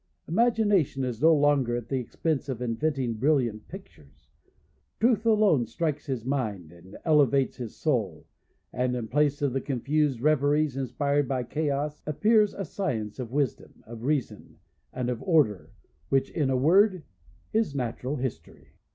[0.27, 4.31] Imagination is no longer at the expense of inventing brilliant pictures;
[4.99, 8.25] truth alone strikes his mind and elevates his soul,
[8.73, 13.29] and, in place of the confused reveries in spired by chacs, appears a science of
[13.31, 14.57] wisdom, of reason,
[14.91, 15.69] and of oider,
[16.09, 17.03] which, in a word,
[17.53, 18.69] is Natural History.